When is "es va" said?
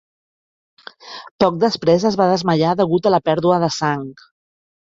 2.11-2.29